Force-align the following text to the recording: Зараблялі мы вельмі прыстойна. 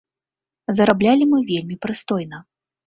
Зараблялі 0.79 1.23
мы 1.35 1.45
вельмі 1.53 1.75
прыстойна. 1.87 2.37